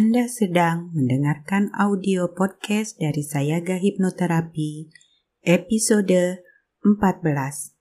[0.00, 4.88] Anda sedang mendengarkan audio podcast dari Sayaga Hipnoterapi,
[5.44, 6.40] episode
[6.80, 7.76] 14.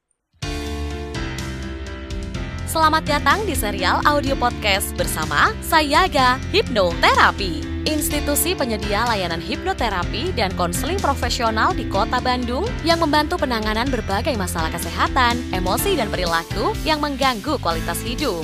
[2.67, 10.99] Selamat datang di serial audio podcast bersama Sayaga Hipnoterapi, institusi penyedia layanan hipnoterapi dan konseling
[10.99, 17.55] profesional di Kota Bandung yang membantu penanganan berbagai masalah kesehatan, emosi, dan perilaku yang mengganggu
[17.63, 18.43] kualitas hidup.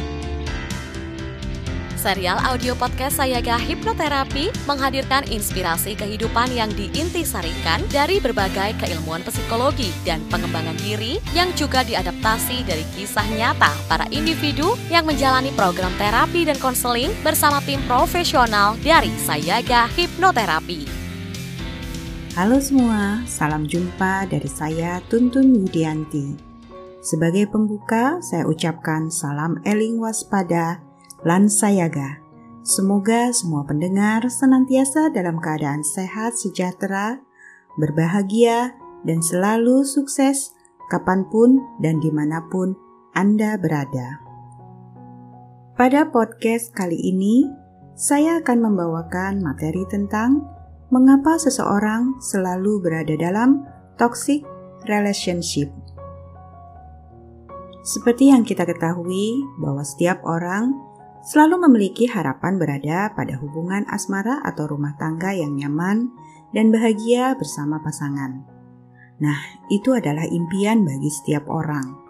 [2.01, 10.17] Serial audio podcast Sayaga Hipnoterapi menghadirkan inspirasi kehidupan yang diintisarikan dari berbagai keilmuan psikologi dan
[10.33, 16.57] pengembangan diri yang juga diadaptasi dari kisah nyata para individu yang menjalani program terapi dan
[16.57, 20.89] konseling bersama tim profesional dari Sayaga Hipnoterapi.
[22.33, 26.33] Halo semua, salam jumpa dari saya Tuntun Yudianti.
[27.05, 30.81] Sebagai pembuka, saya ucapkan salam eling waspada
[31.21, 32.17] Lansayaga.
[32.65, 37.21] Semoga semua pendengar senantiasa dalam keadaan sehat, sejahtera,
[37.77, 38.73] berbahagia,
[39.05, 40.57] dan selalu sukses
[40.89, 42.73] kapan pun dan di mana pun
[43.13, 44.17] Anda berada.
[45.77, 47.45] Pada podcast kali ini,
[47.93, 50.41] saya akan membawakan materi tentang
[50.89, 53.61] mengapa seseorang selalu berada dalam
[54.01, 54.41] toxic
[54.89, 55.69] relationship.
[57.85, 60.90] Seperti yang kita ketahui bahwa setiap orang
[61.21, 66.09] selalu memiliki harapan berada pada hubungan asmara atau rumah tangga yang nyaman
[66.51, 68.41] dan bahagia bersama pasangan.
[69.21, 69.37] Nah,
[69.69, 72.01] itu adalah impian bagi setiap orang.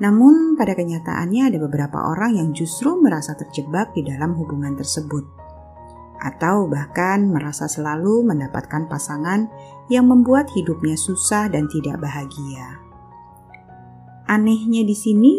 [0.00, 5.22] Namun, pada kenyataannya ada beberapa orang yang justru merasa terjebak di dalam hubungan tersebut,
[6.24, 9.46] atau bahkan merasa selalu mendapatkan pasangan
[9.92, 12.80] yang membuat hidupnya susah dan tidak bahagia.
[14.24, 15.34] Anehnya di sini,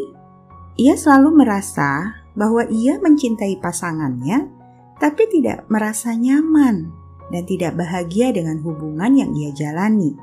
[0.78, 4.52] ia selalu merasa bahwa ia mencintai pasangannya,
[5.00, 6.92] tapi tidak merasa nyaman
[7.32, 10.14] dan tidak bahagia dengan hubungan yang ia jalani.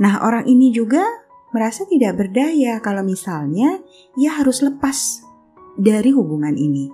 [0.00, 1.04] Nah, orang ini juga
[1.52, 3.78] merasa tidak berdaya kalau misalnya
[4.16, 5.22] ia harus lepas
[5.76, 6.90] dari hubungan ini.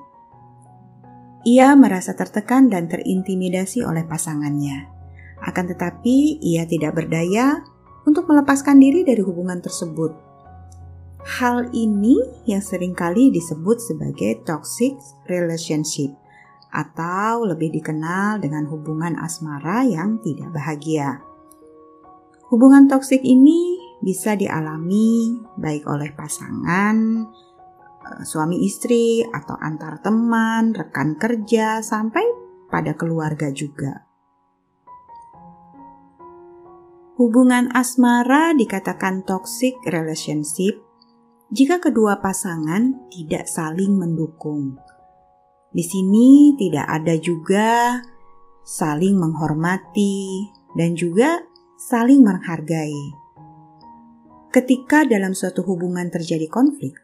[1.46, 4.90] Ia merasa tertekan dan terintimidasi oleh pasangannya.
[5.38, 7.62] Akan tetapi, ia tidak berdaya
[8.04, 10.27] untuk melepaskan diri dari hubungan tersebut
[11.18, 12.14] Hal ini
[12.46, 14.94] yang sering kali disebut sebagai toxic
[15.26, 16.14] relationship
[16.70, 21.18] atau lebih dikenal dengan hubungan asmara yang tidak bahagia.
[22.48, 26.96] Hubungan toksik ini bisa dialami baik oleh pasangan,
[28.06, 32.24] eh, suami istri, atau antar teman, rekan kerja, sampai
[32.70, 34.08] pada keluarga juga.
[37.18, 40.87] Hubungan asmara dikatakan toxic relationship
[41.48, 44.76] jika kedua pasangan tidak saling mendukung.
[45.72, 48.00] Di sini tidak ada juga
[48.68, 50.44] saling menghormati
[50.76, 51.40] dan juga
[51.80, 53.16] saling menghargai.
[54.52, 57.00] Ketika dalam suatu hubungan terjadi konflik,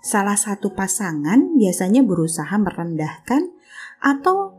[0.00, 3.52] salah satu pasangan biasanya berusaha merendahkan
[4.00, 4.56] atau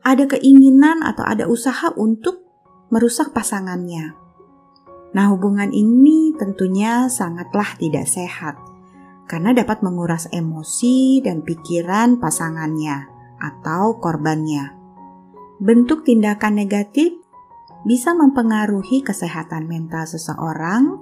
[0.00, 2.48] ada keinginan atau ada usaha untuk
[2.88, 4.16] merusak pasangannya.
[5.12, 8.69] Nah, hubungan ini tentunya sangatlah tidak sehat
[9.30, 13.06] karena dapat menguras emosi dan pikiran pasangannya
[13.38, 14.74] atau korbannya.
[15.62, 17.14] Bentuk tindakan negatif
[17.86, 20.98] bisa mempengaruhi kesehatan mental seseorang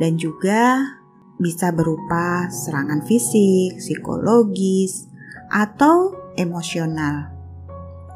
[0.00, 0.96] dan juga
[1.36, 5.12] bisa berupa serangan fisik, psikologis,
[5.52, 7.28] atau emosional.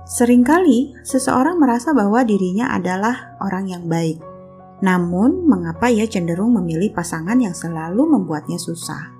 [0.08, 4.20] Seringkali seseorang merasa bahwa dirinya adalah orang yang baik.
[4.84, 9.13] Namun, mengapa ia cenderung memilih pasangan yang selalu membuatnya susah?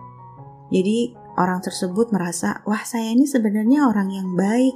[0.73, 4.75] Jadi orang tersebut merasa, wah saya ini sebenarnya orang yang baik,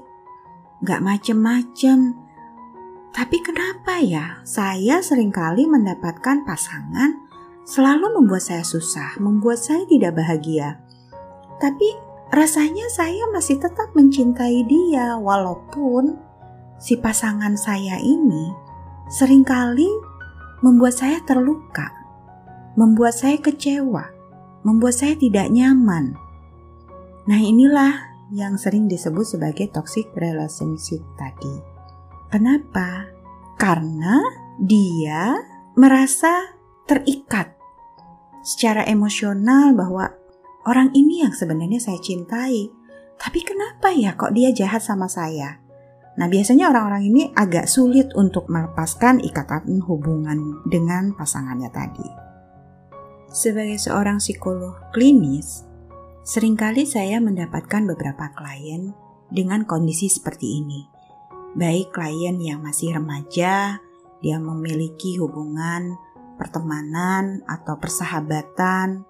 [0.85, 2.15] gak macem-macem.
[3.15, 7.19] Tapi kenapa ya saya sering kali mendapatkan pasangan
[7.65, 10.79] selalu membuat saya susah, membuat saya tidak bahagia.
[11.59, 11.89] Tapi
[12.31, 16.21] rasanya saya masih tetap mencintai dia walaupun
[16.79, 18.55] si pasangan saya ini
[19.11, 19.89] sering kali
[20.63, 21.91] membuat saya terluka,
[22.79, 24.18] membuat saya kecewa
[24.63, 26.15] membuat saya tidak nyaman.
[27.29, 31.61] Nah, inilah yang sering disebut sebagai toxic relationship tadi.
[32.29, 33.09] Kenapa?
[33.57, 34.21] Karena
[34.61, 35.37] dia
[35.77, 36.53] merasa
[36.85, 37.53] terikat
[38.45, 40.09] secara emosional bahwa
[40.65, 42.69] orang ini yang sebenarnya saya cintai.
[43.19, 45.59] Tapi kenapa ya kok dia jahat sama saya?
[46.19, 52.28] Nah, biasanya orang-orang ini agak sulit untuk melepaskan ikatan hubungan dengan pasangannya tadi.
[53.39, 55.63] Sebagai seorang psikolog klinis,
[56.27, 58.91] sering kali saya mendapatkan beberapa klien
[59.31, 60.83] dengan kondisi seperti ini.
[61.55, 63.79] Baik klien yang masih remaja,
[64.19, 65.95] dia memiliki hubungan
[66.35, 69.07] pertemanan atau persahabatan,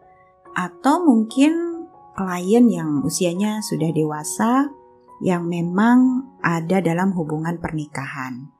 [0.52, 4.68] atau mungkin klien yang usianya sudah dewasa
[5.24, 8.52] yang memang ada dalam hubungan pernikahan.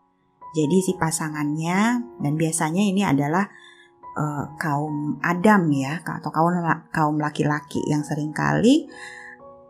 [0.56, 3.52] Jadi si pasangannya dan biasanya ini adalah
[4.18, 6.58] uh, kaum Adam ya atau kaum
[6.90, 8.90] kaum laki-laki yang sering kali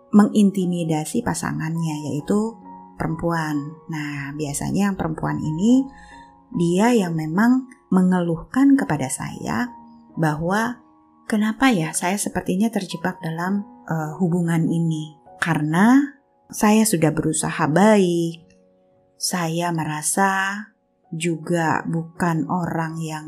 [0.08, 2.56] mengintimidasi pasangannya yaitu
[2.96, 3.76] perempuan.
[3.92, 5.84] Nah, biasanya yang perempuan ini
[6.56, 9.68] dia yang memang mengeluhkan kepada saya
[10.16, 10.80] bahwa
[11.28, 16.16] kenapa ya saya sepertinya terjebak dalam uh, hubungan ini karena
[16.48, 18.48] saya sudah berusaha baik.
[19.18, 20.62] Saya merasa
[21.12, 23.26] juga bukan orang yang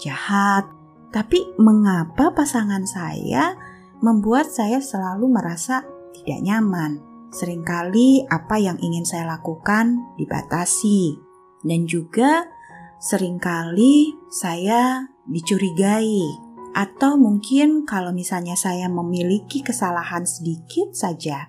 [0.00, 0.66] jahat,
[1.12, 3.54] tapi mengapa pasangan saya
[4.00, 5.84] membuat saya selalu merasa
[6.16, 7.04] tidak nyaman?
[7.30, 11.14] Seringkali apa yang ingin saya lakukan dibatasi,
[11.62, 12.48] dan juga
[12.98, 16.26] sering kali saya dicurigai,
[16.74, 21.46] atau mungkin kalau misalnya saya memiliki kesalahan sedikit saja,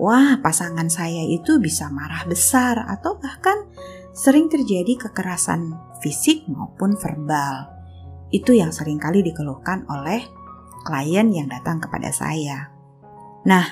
[0.00, 3.68] wah pasangan saya itu bisa marah besar atau bahkan
[4.16, 7.70] sering terjadi kekerasan fisik maupun verbal.
[8.34, 10.26] Itu yang sering kali dikeluhkan oleh
[10.82, 12.74] klien yang datang kepada saya.
[13.46, 13.64] Nah,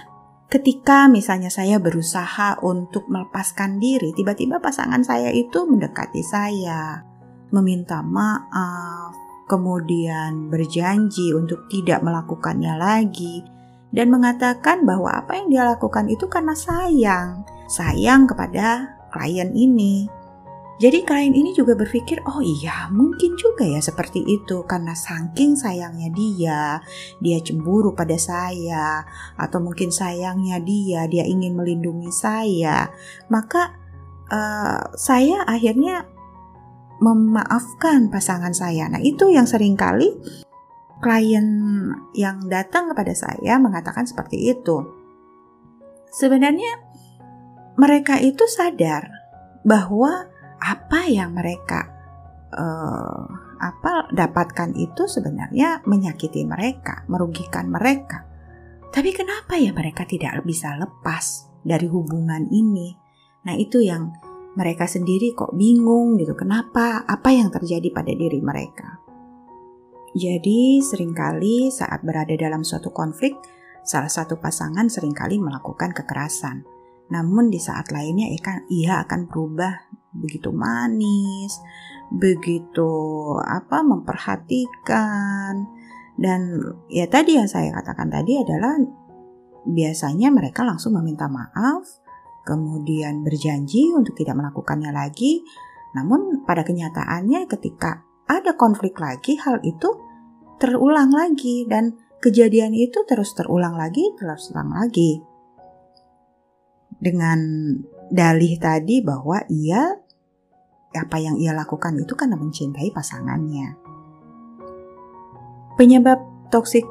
[0.46, 7.02] ketika misalnya saya berusaha untuk melepaskan diri, tiba-tiba pasangan saya itu mendekati saya,
[7.50, 9.14] meminta maaf,
[9.50, 13.42] kemudian berjanji untuk tidak melakukannya lagi,
[13.90, 20.06] dan mengatakan bahwa apa yang dia lakukan itu karena sayang, sayang kepada klien ini.
[20.80, 26.08] Jadi klien ini juga berpikir, oh iya mungkin juga ya seperti itu karena saking sayangnya
[26.08, 26.80] dia,
[27.20, 29.04] dia cemburu pada saya,
[29.36, 32.88] atau mungkin sayangnya dia, dia ingin melindungi saya,
[33.28, 33.76] maka
[34.32, 36.08] uh, saya akhirnya
[37.04, 38.88] memaafkan pasangan saya.
[38.88, 40.16] Nah itu yang sering kali
[41.04, 41.44] klien
[42.16, 44.80] yang datang kepada saya mengatakan seperti itu.
[46.08, 46.88] Sebenarnya
[47.76, 49.12] mereka itu sadar
[49.60, 50.29] bahwa
[50.60, 51.88] apa yang mereka
[52.52, 53.24] uh,
[53.60, 58.24] apa dapatkan itu sebenarnya menyakiti mereka, merugikan mereka.
[58.90, 62.96] Tapi kenapa ya mereka tidak bisa lepas dari hubungan ini?
[63.46, 64.10] Nah, itu yang
[64.58, 66.34] mereka sendiri kok bingung gitu.
[66.34, 67.06] Kenapa?
[67.06, 68.98] Apa yang terjadi pada diri mereka?
[70.10, 73.38] Jadi, sering kali saat berada dalam suatu konflik,
[73.86, 76.66] salah satu pasangan sering kali melakukan kekerasan.
[77.14, 78.26] Namun di saat lainnya
[78.66, 81.58] ia akan berubah begitu manis,
[82.10, 82.92] begitu
[83.42, 85.80] apa memperhatikan
[86.20, 86.60] dan
[86.92, 88.76] ya tadi yang saya katakan tadi adalah
[89.64, 91.88] biasanya mereka langsung meminta maaf,
[92.44, 95.40] kemudian berjanji untuk tidak melakukannya lagi.
[95.96, 99.90] Namun pada kenyataannya ketika ada konflik lagi, hal itu
[100.60, 105.24] terulang lagi dan kejadian itu terus terulang lagi, terus terulang lagi.
[107.00, 107.40] Dengan
[108.12, 109.96] dalih tadi bahwa ia
[110.90, 113.78] apa yang ia lakukan itu karena mencintai pasangannya.
[115.78, 116.84] Penyebab toxic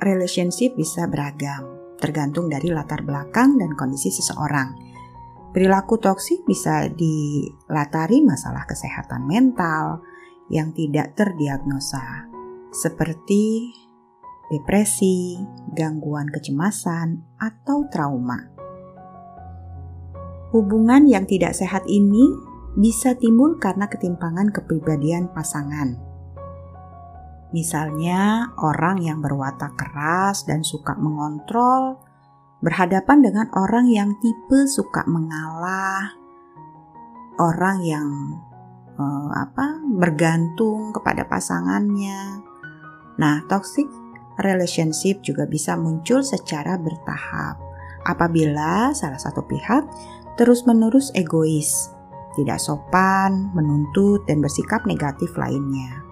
[0.00, 4.76] relationship bisa beragam, tergantung dari latar belakang dan kondisi seseorang.
[5.50, 9.98] Perilaku toksik bisa dilatari masalah kesehatan mental,
[10.50, 12.26] yang tidak terdiagnosa,
[12.74, 13.70] seperti
[14.50, 15.38] depresi,
[15.74, 18.50] gangguan kecemasan, atau trauma.
[20.50, 25.98] Hubungan yang tidak sehat ini bisa timbul karena ketimpangan kepribadian pasangan.
[27.50, 31.98] Misalnya, orang yang berwatak keras dan suka mengontrol
[32.62, 36.14] berhadapan dengan orang yang tipe suka mengalah,
[37.42, 38.08] orang yang
[38.94, 42.38] uh, apa bergantung kepada pasangannya.
[43.18, 43.90] Nah, toxic
[44.38, 47.58] relationship juga bisa muncul secara bertahap
[48.06, 49.84] apabila salah satu pihak
[50.38, 51.92] terus-menerus egois,
[52.38, 56.02] tidak sopan, menuntut, dan bersikap negatif lainnya.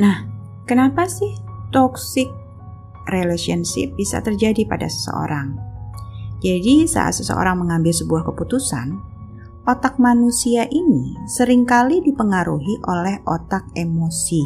[0.00, 0.24] Nah,
[0.64, 1.32] kenapa sih
[1.72, 2.28] toxic
[3.08, 5.56] relationship bisa terjadi pada seseorang?
[6.42, 8.98] Jadi, saat seseorang mengambil sebuah keputusan,
[9.62, 14.42] otak manusia ini sering kali dipengaruhi oleh otak emosi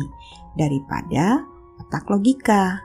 [0.53, 1.41] daripada
[1.81, 2.85] otak logika.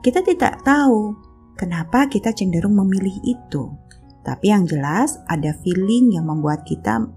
[0.00, 1.12] Kita tidak tahu
[1.58, 3.66] kenapa kita cenderung memilih itu,
[4.22, 7.08] tapi yang jelas ada feeling yang membuat kita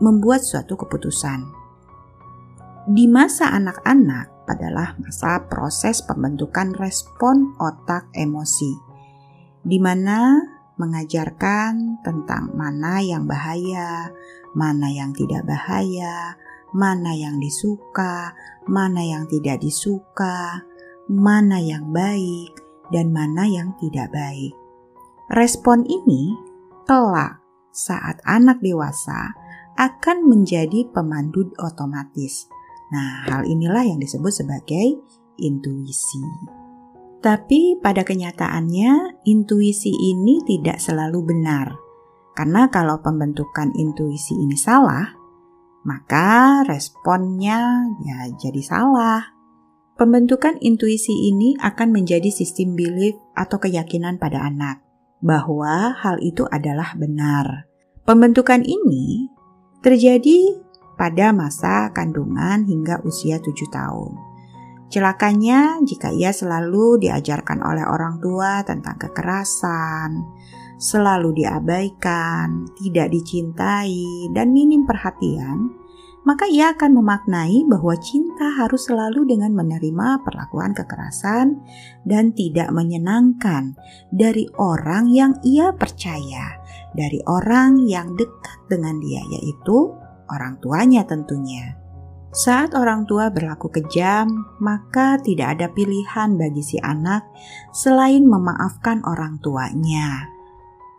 [0.00, 1.44] membuat suatu keputusan.
[2.88, 8.72] Di masa anak-anak adalah masa proses pembentukan respon otak emosi,
[9.62, 10.40] di mana
[10.80, 14.08] mengajarkan tentang mana yang bahaya,
[14.56, 16.34] mana yang tidak bahaya,
[16.72, 18.32] mana yang disuka,
[18.64, 20.64] mana yang tidak disuka,
[21.06, 22.56] mana yang baik,
[22.88, 24.56] dan mana yang tidak baik.
[25.30, 26.34] Respon ini
[26.90, 27.38] kelak
[27.70, 29.30] saat anak dewasa
[29.78, 32.50] akan menjadi pemandu otomatis.
[32.90, 34.98] Nah, hal inilah yang disebut sebagai
[35.38, 36.18] intuisi.
[37.22, 41.78] Tapi pada kenyataannya, intuisi ini tidak selalu benar.
[42.34, 45.14] Karena kalau pembentukan intuisi ini salah,
[45.86, 49.30] maka responnya ya jadi salah.
[49.94, 54.89] Pembentukan intuisi ini akan menjadi sistem belief atau keyakinan pada anak
[55.20, 57.68] bahwa hal itu adalah benar.
[58.04, 59.28] Pembentukan ini
[59.80, 60.60] terjadi
[61.00, 64.12] pada masa kandungan hingga usia 7 tahun.
[64.90, 70.18] Celakanya jika ia selalu diajarkan oleh orang tua tentang kekerasan,
[70.82, 75.79] selalu diabaikan, tidak dicintai, dan minim perhatian,
[76.20, 81.56] maka ia akan memaknai bahwa cinta harus selalu dengan menerima perlakuan kekerasan
[82.04, 83.72] dan tidak menyenangkan
[84.12, 86.60] dari orang yang ia percaya,
[86.92, 89.96] dari orang yang dekat dengan dia, yaitu
[90.28, 91.80] orang tuanya tentunya.
[92.30, 94.30] Saat orang tua berlaku kejam,
[94.62, 97.26] maka tidak ada pilihan bagi si anak
[97.74, 100.30] selain memaafkan orang tuanya,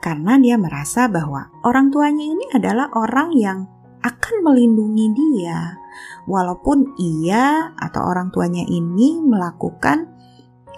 [0.03, 3.69] karena dia merasa bahwa orang tuanya ini adalah orang yang
[4.01, 5.77] akan melindungi dia,
[6.25, 10.09] walaupun ia atau orang tuanya ini melakukan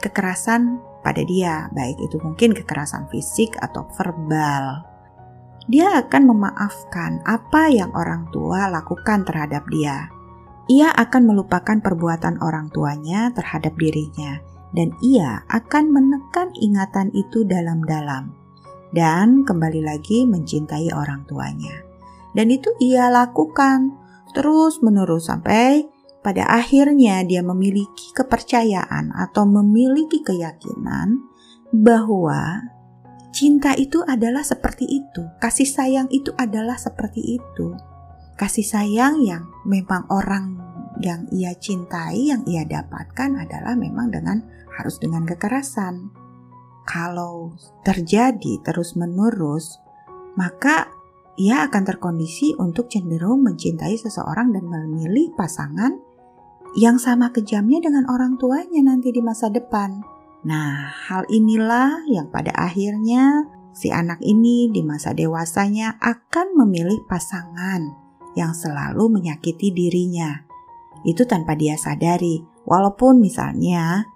[0.03, 4.83] kekerasan pada dia, baik itu mungkin kekerasan fisik atau verbal.
[5.67, 10.11] Dia akan memaafkan apa yang orang tua lakukan terhadap dia.
[10.71, 14.39] Ia akan melupakan perbuatan orang tuanya terhadap dirinya,
[14.71, 18.31] dan ia akan menekan ingatan itu dalam-dalam,
[18.95, 21.82] dan kembali lagi mencintai orang tuanya.
[22.33, 23.93] Dan itu ia lakukan
[24.33, 25.85] terus-menerus sampai
[26.23, 31.19] pada akhirnya dia memiliki kepercayaan atau memiliki keyakinan
[31.69, 32.63] bahwa
[33.35, 37.75] cinta itu adalah seperti itu, kasih sayang itu adalah seperti itu.
[38.33, 40.57] Kasih sayang yang memang orang
[41.03, 44.41] yang ia cintai, yang ia dapatkan adalah memang dengan
[44.79, 46.09] harus dengan kekerasan.
[46.87, 49.79] Kalau terjadi terus-menerus,
[50.39, 50.89] maka
[51.39, 55.97] ia akan terkondisi untuk cenderung mencintai seseorang dan memilih pasangan
[56.77, 60.01] yang sama kejamnya dengan orang tuanya nanti di masa depan.
[60.43, 67.81] Nah, hal inilah yang pada akhirnya si anak ini di masa dewasanya akan memilih pasangan
[68.37, 70.45] yang selalu menyakiti dirinya.
[71.05, 74.07] Itu tanpa dia sadari, walaupun misalnya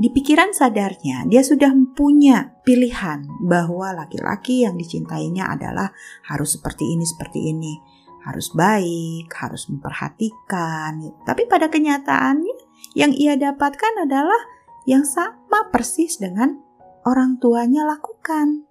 [0.00, 5.92] di pikiran sadarnya, dia sudah punya pilihan bahwa laki-laki yang dicintainya adalah
[6.24, 7.76] harus seperti ini, seperti ini,
[8.24, 11.20] harus baik, harus memperhatikan.
[11.28, 12.56] Tapi pada kenyataannya,
[12.96, 14.40] yang ia dapatkan adalah
[14.88, 16.56] yang sama persis dengan
[17.04, 18.64] orang tuanya lakukan.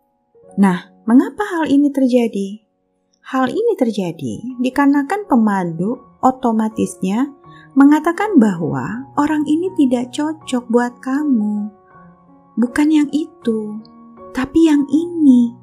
[0.57, 2.65] Nah, mengapa hal ini terjadi?
[3.29, 7.29] Hal ini terjadi dikarenakan pemandu otomatisnya
[7.79, 11.71] mengatakan bahwa orang ini tidak cocok buat kamu.
[12.59, 13.79] Bukan yang itu,
[14.36, 15.55] tapi yang ini.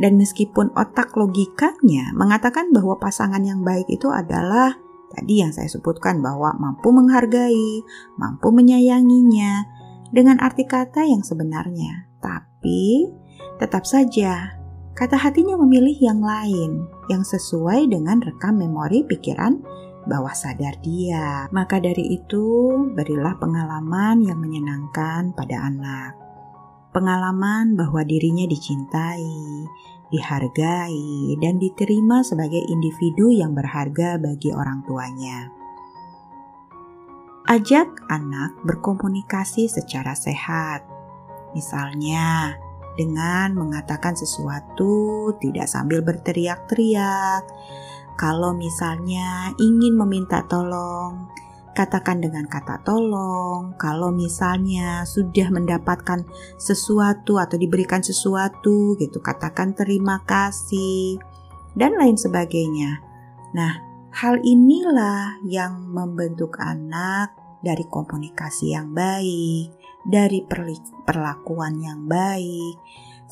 [0.00, 4.80] Dan meskipun otak logikanya mengatakan bahwa pasangan yang baik itu adalah
[5.12, 7.84] tadi yang saya sebutkan bahwa mampu menghargai,
[8.16, 9.68] mampu menyayanginya
[10.08, 12.08] dengan arti kata yang sebenarnya.
[12.24, 13.12] Tapi
[13.60, 14.56] tetap saja
[14.96, 19.60] kata hatinya memilih yang lain yang sesuai dengan rekam memori pikiran
[20.06, 21.46] bawah sadar dia.
[21.54, 26.12] Maka dari itu, berilah pengalaman yang menyenangkan pada anak.
[26.92, 29.64] Pengalaman bahwa dirinya dicintai,
[30.12, 35.48] dihargai, dan diterima sebagai individu yang berharga bagi orang tuanya.
[37.48, 40.86] Ajak anak berkomunikasi secara sehat,
[41.56, 42.54] misalnya
[42.94, 47.42] dengan mengatakan sesuatu tidak sambil berteriak-teriak,
[48.18, 51.28] kalau misalnya ingin meminta tolong,
[51.72, 53.74] katakan dengan kata tolong.
[53.80, 56.24] Kalau misalnya sudah mendapatkan
[56.60, 61.18] sesuatu atau diberikan sesuatu gitu, katakan terima kasih
[61.72, 63.00] dan lain sebagainya.
[63.56, 63.72] Nah,
[64.12, 67.32] hal inilah yang membentuk anak
[67.64, 69.72] dari komunikasi yang baik,
[70.04, 70.44] dari
[71.06, 72.76] perlakuan yang baik,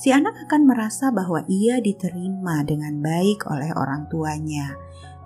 [0.01, 4.73] si anak akan merasa bahwa ia diterima dengan baik oleh orang tuanya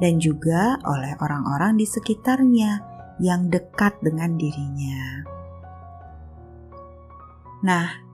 [0.03, 2.83] dan juga oleh orang-orang di sekitarnya
[3.23, 5.23] yang dekat dengan dirinya.
[7.63, 8.14] Nah,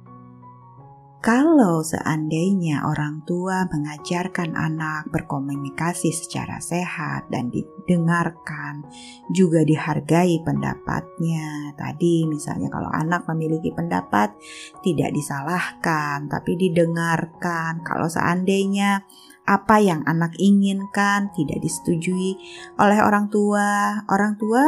[1.20, 8.88] kalau seandainya orang tua mengajarkan anak berkomunikasi secara sehat dan didengarkan,
[9.28, 11.76] juga dihargai pendapatnya.
[11.76, 14.32] Tadi, misalnya, kalau anak memiliki pendapat,
[14.80, 17.84] tidak disalahkan, tapi didengarkan.
[17.84, 19.04] Kalau seandainya
[19.44, 22.40] apa yang anak inginkan tidak disetujui
[22.80, 24.64] oleh orang tua, orang tua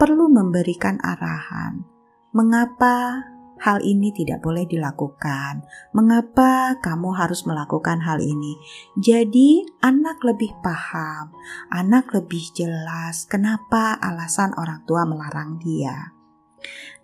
[0.00, 1.84] perlu memberikan arahan.
[2.32, 3.28] Mengapa
[3.62, 5.62] hal ini tidak boleh dilakukan.
[5.94, 8.58] Mengapa kamu harus melakukan hal ini?
[8.98, 11.30] Jadi, anak lebih paham,
[11.70, 16.10] anak lebih jelas kenapa alasan orang tua melarang dia.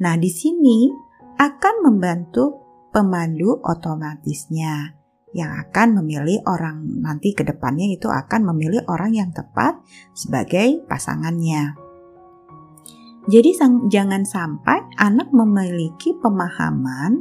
[0.02, 0.90] Nah, di sini
[1.38, 4.98] akan membantu pemandu otomatisnya
[5.36, 9.78] yang akan memilih orang nanti ke depannya itu akan memilih orang yang tepat
[10.16, 11.87] sebagai pasangannya.
[13.28, 17.20] Jadi sang, jangan sampai anak memiliki pemahaman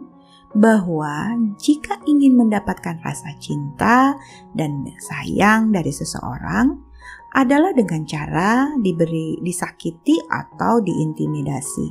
[0.55, 4.15] bahwa jika ingin mendapatkan rasa cinta
[4.55, 6.79] dan sayang dari seseorang
[7.35, 11.89] adalah dengan cara diberi disakiti atau diintimidasi.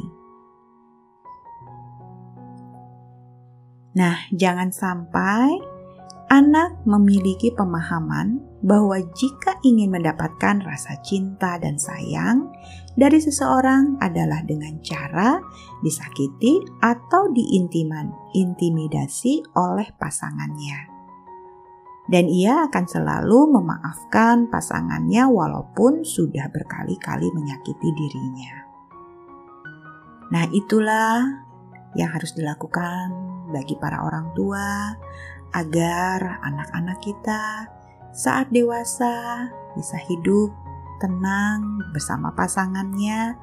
[4.00, 5.75] Nah, jangan sampai
[6.26, 12.50] anak memiliki pemahaman bahwa jika ingin mendapatkan rasa cinta dan sayang
[12.98, 15.38] dari seseorang adalah dengan cara
[15.86, 20.98] disakiti atau diintimidasi oleh pasangannya.
[22.06, 28.62] Dan ia akan selalu memaafkan pasangannya walaupun sudah berkali-kali menyakiti dirinya.
[30.30, 31.18] Nah, itulah
[31.98, 33.10] yang harus dilakukan
[33.50, 34.94] bagi para orang tua
[35.56, 37.72] agar anak-anak kita
[38.12, 40.52] saat dewasa bisa hidup
[41.00, 43.36] tenang bersama pasangannya,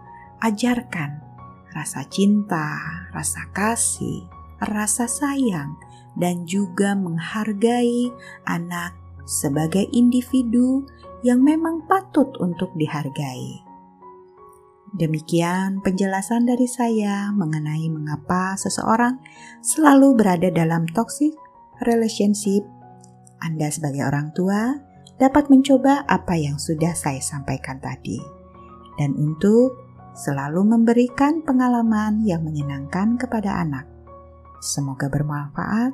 [0.46, 1.22] ajarkan
[1.74, 2.78] rasa cinta,
[3.10, 4.30] rasa kasih,
[4.62, 5.74] rasa sayang,
[6.14, 8.14] dan juga menghargai
[8.46, 8.94] anak
[9.26, 10.86] sebagai individu
[11.26, 13.66] yang memang patut untuk dihargai.
[14.94, 19.18] Demikian penjelasan dari saya mengenai mengapa seseorang
[19.66, 21.34] selalu berada dalam toxic
[21.86, 22.64] relationship,
[23.44, 24.80] Anda sebagai orang tua
[25.22, 28.18] dapat mencoba apa yang sudah saya sampaikan tadi,
[28.98, 29.78] dan untuk
[30.18, 33.86] selalu memberikan pengalaman yang menyenangkan kepada anak.
[34.62, 35.94] Semoga bermanfaat.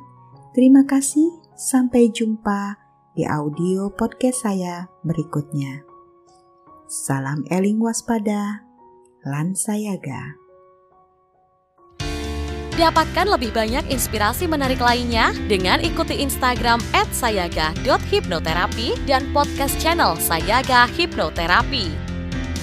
[0.53, 1.41] Terima kasih.
[1.59, 2.79] Sampai jumpa
[3.19, 5.83] di audio podcast saya berikutnya.
[6.87, 8.63] Salam eling waspada,
[9.27, 10.38] Lansayaga.
[12.79, 16.79] Dapatkan lebih banyak inspirasi menarik lainnya dengan ikuti Instagram
[17.11, 22.08] @sayaga.hipnoterapi dan podcast channel Sayaga Hipnoterapi.